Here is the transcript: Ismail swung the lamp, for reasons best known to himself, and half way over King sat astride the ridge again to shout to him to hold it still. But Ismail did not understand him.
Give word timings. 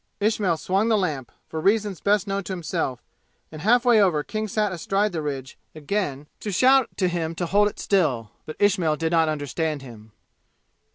Ismail 0.19 0.57
swung 0.57 0.87
the 0.87 0.97
lamp, 0.97 1.31
for 1.47 1.59
reasons 1.61 2.01
best 2.01 2.25
known 2.25 2.43
to 2.45 2.53
himself, 2.53 3.03
and 3.51 3.61
half 3.61 3.85
way 3.85 4.01
over 4.01 4.23
King 4.23 4.47
sat 4.47 4.71
astride 4.71 5.11
the 5.11 5.21
ridge 5.21 5.59
again 5.75 6.25
to 6.39 6.51
shout 6.51 6.89
to 6.97 7.07
him 7.07 7.35
to 7.35 7.45
hold 7.45 7.67
it 7.67 7.77
still. 7.77 8.31
But 8.47 8.55
Ismail 8.57 8.95
did 8.95 9.11
not 9.11 9.29
understand 9.29 9.83
him. 9.83 10.13